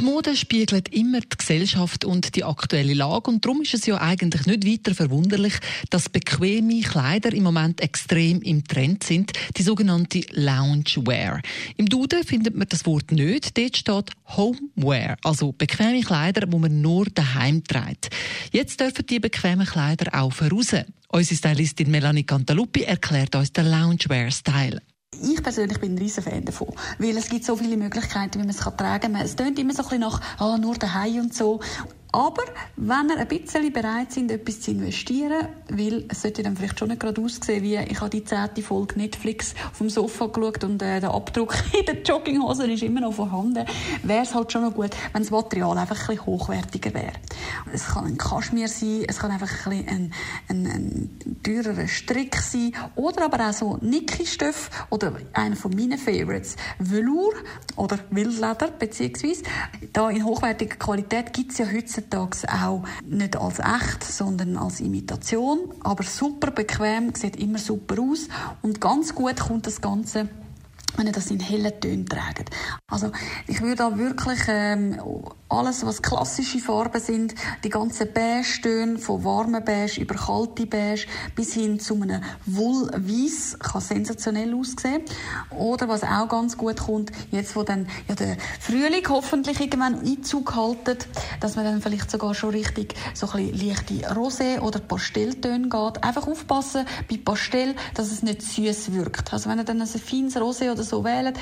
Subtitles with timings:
[0.00, 4.00] Die Mode spiegelt immer die Gesellschaft und die aktuelle Lage und darum ist es ja
[4.00, 5.52] eigentlich nicht weiter verwunderlich,
[5.90, 11.42] dass bequeme Kleider im Moment extrem im Trend sind, die sogenannte Loungewear.
[11.76, 16.80] Im Duden findet man das Wort nicht, dort steht Homewear, also bequeme Kleider, wo man
[16.80, 18.08] nur daheim trägt.
[18.52, 20.76] Jetzt dürfen die bequemen Kleider auch raus.
[21.08, 24.80] Unsere Stylistin Melanie Cantaluppi erklärt uns den Loungewear-Style.
[25.22, 28.50] Ich persönlich bin ein riesen Fan davon, weil es gibt so viele Möglichkeiten, wie man
[28.50, 29.16] es tragen kann.
[29.16, 31.60] Es klingt immer so ein bisschen nach, ah, nur daheim und so.
[32.12, 32.42] Aber
[32.76, 36.88] wenn ihr ein bisschen bereit sind, etwas zu investieren, weil es sollte dann vielleicht schon
[36.88, 40.82] nicht gerade aussehen, wie ich habe die zehnte Folge Netflix auf dem Sofa geschaut und
[40.82, 43.64] äh, der Abdruck in der Jogginghose ist immer noch vorhanden,
[44.02, 47.12] wäre es halt schon noch gut, wenn das Material einfach ein bisschen hochwertiger wäre.
[47.72, 50.12] Es kann ein Kaschmir sein, es kann einfach ein, ein,
[50.48, 56.56] ein, ein teurerer Strick sein oder aber auch so Niki-Stoff oder einer von meinen Favorites,
[56.80, 57.34] Velour
[57.76, 59.42] oder Wildleder beziehungsweise.
[59.92, 64.80] Da in hochwertiger Qualität gibt es ja heute heutzutage auch nicht als echt, sondern als
[64.80, 65.72] Imitation.
[65.82, 68.28] Aber super bequem, sieht immer super aus
[68.62, 70.28] und ganz gut kommt das Ganze
[70.96, 72.50] wenn ihr das in hellen Tönen trägt.
[72.88, 73.10] Also
[73.46, 75.00] ich würde da wirklich ähm,
[75.48, 81.54] alles, was klassische Farben sind, die ganzen Beige-Töne, von warmen Beige über kalte Beige bis
[81.54, 85.02] hin zu einem Wollweiss, kann sensationell aussehen.
[85.50, 90.54] Oder was auch ganz gut kommt, jetzt wo dann ja der Frühling hoffentlich irgendwann Einzug
[90.54, 91.08] haltet,
[91.40, 96.04] dass man dann vielleicht sogar schon richtig so ein bisschen leichte Rosé oder Pastelltöne geht.
[96.04, 99.32] Einfach aufpassen bei Pastell, dass es nicht süß wirkt.
[99.32, 101.38] Also wenn ihr dann ein feines Rosé oder so wählt,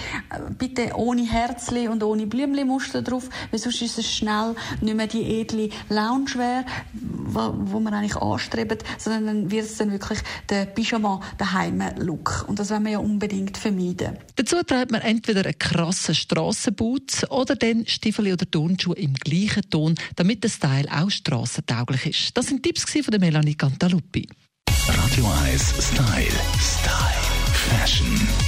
[0.58, 5.40] bitte ohne Herzli und ohne Blümli-Muster drauf, weil sonst ist es schnell nicht mehr die
[5.40, 11.52] edle Loungewear, wo man eigentlich anstrebt, sondern dann wird es dann wirklich der Pyjama, der
[11.52, 12.44] Heime-Look.
[12.48, 14.18] Und das wollen wir ja unbedingt vermeiden.
[14.36, 19.94] Dazu trägt man entweder einen krassen Strassenboot oder den Stiefel oder Turnschuhe im gleichen Ton,
[20.16, 22.36] damit der Style auch strassentauglich ist.
[22.36, 24.28] Das sind Tipps von der Melanie Cantaluppi.
[24.88, 26.40] Radio 1 Style.
[26.58, 27.18] Style.
[27.52, 28.47] Fashion.